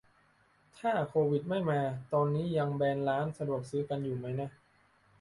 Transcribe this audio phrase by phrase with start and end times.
[0.77, 1.81] ถ้าโควิดไม่มา
[2.13, 4.49] ตอนนี้ยังแบนร้านสะดวกซื้อกันอยู่ไหมนะ